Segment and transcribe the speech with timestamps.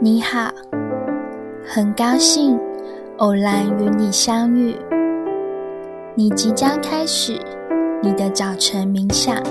[0.00, 0.48] 你好，
[1.66, 2.56] 很高兴
[3.16, 4.76] 偶然与你相遇。
[6.14, 7.36] 你即将开始
[8.00, 9.42] 你的早晨冥想，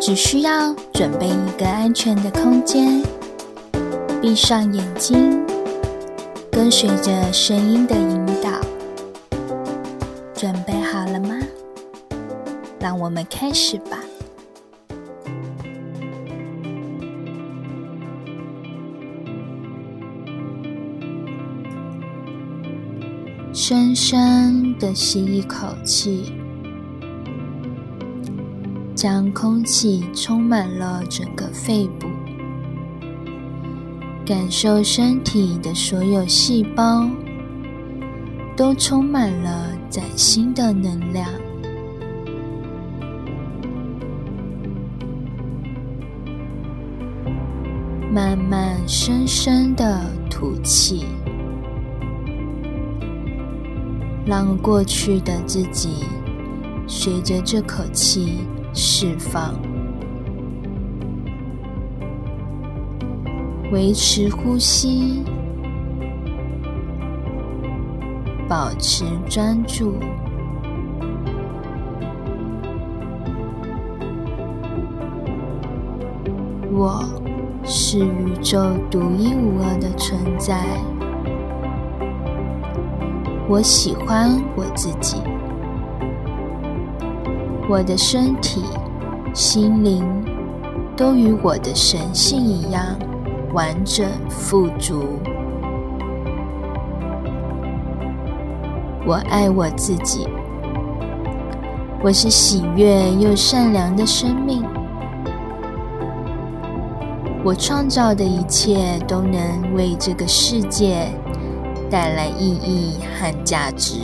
[0.00, 3.02] 只需要准备一个安全的空间，
[4.22, 5.44] 闭上眼睛，
[6.50, 8.58] 跟随着声音的引导。
[10.32, 11.38] 准备好了吗？
[12.80, 14.03] 让我们开始吧。
[23.56, 26.32] 深深的吸一口气，
[28.96, 32.08] 将空气充满了整个肺部，
[34.26, 37.08] 感受身体的所有细胞
[38.56, 41.30] 都充满了崭新的能量。
[48.12, 51.04] 慢慢、深深的吐气。
[54.26, 56.04] 让过去的自己
[56.86, 58.38] 随着这口气
[58.72, 59.54] 释放，
[63.70, 65.22] 维持呼吸，
[68.48, 69.94] 保持专注。
[76.72, 77.04] 我
[77.62, 78.58] 是宇宙
[78.90, 80.64] 独一无二的存在。
[83.46, 85.18] 我喜欢我自己，
[87.68, 88.64] 我的身体、
[89.34, 90.02] 心灵
[90.96, 92.82] 都与我的神性一样
[93.52, 95.04] 完整富足。
[99.06, 100.26] 我爱我自己，
[102.02, 104.64] 我是喜悦又善良的生命。
[107.44, 111.08] 我创造的一切都能为这个世界。
[111.94, 114.00] 带来意义和价值。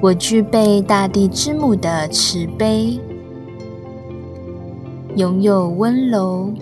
[0.00, 2.98] 我具备大地之母的慈悲，
[5.14, 6.52] 拥有温柔、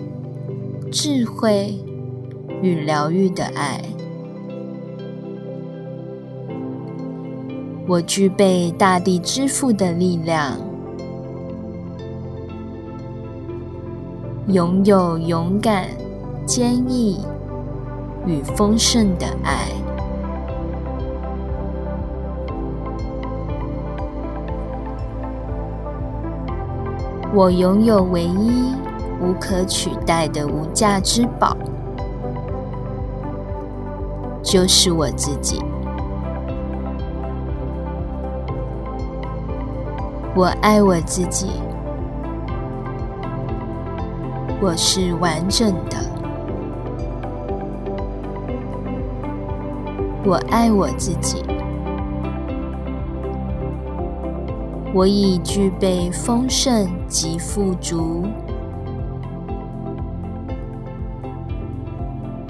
[0.91, 1.75] 智慧
[2.61, 3.81] 与疗愈的爱。
[7.87, 10.55] 我具备大地之父的力量，
[14.49, 15.87] 拥有勇敢。
[16.47, 17.19] 坚毅
[18.25, 19.67] 与丰盛的爱，
[27.33, 28.73] 我拥有唯一
[29.21, 31.57] 无可取代的无价之宝，
[34.41, 35.61] 就是我自己。
[40.33, 41.51] 我爱我自己，
[44.61, 46.16] 我是完整的。
[50.29, 51.41] 我爱我自己，
[54.93, 58.25] 我已具备丰盛及富足。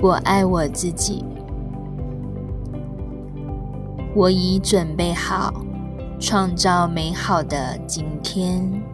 [0.01, 1.23] 我爱我自己，
[4.15, 5.53] 我已准备好
[6.19, 8.86] 创造美好的今天。